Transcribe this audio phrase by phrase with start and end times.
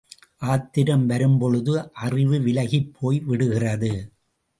[0.43, 1.93] ஆத்திரம் வரும் பொழுது
[1.93, 3.91] அறிவு விலகிப் போய் விடுகிறது.